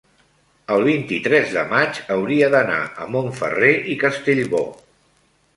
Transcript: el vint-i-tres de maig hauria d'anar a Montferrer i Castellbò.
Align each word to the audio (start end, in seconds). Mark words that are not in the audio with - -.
el 0.75 0.85
vint-i-tres 0.87 1.51
de 1.57 1.65
maig 1.75 2.01
hauria 2.15 2.49
d'anar 2.55 2.81
a 3.05 3.07
Montferrer 3.17 3.73
i 3.93 3.99
Castellbò. 4.07 4.65